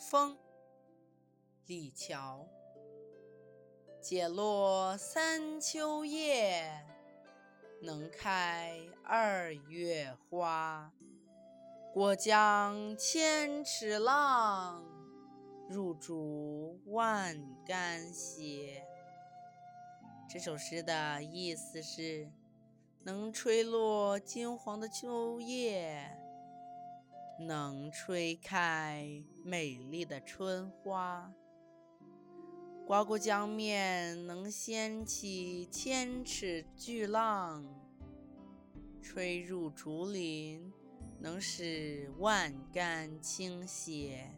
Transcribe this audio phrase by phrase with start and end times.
[0.00, 0.38] 风，
[1.66, 2.48] 李峤。
[4.00, 6.86] 解落三秋叶，
[7.82, 10.90] 能开二月花。
[11.92, 14.82] 过江千尺浪，
[15.68, 18.82] 入竹万竿斜。
[20.30, 22.32] 这首诗的意思是：
[23.02, 26.10] 能吹落金黄的秋叶，
[27.40, 31.32] 能吹开美丽的春花。
[32.86, 37.64] 刮过江面，能掀起千尺巨浪；
[39.00, 40.72] 吹入竹林，
[41.18, 44.34] 能使万竿倾斜。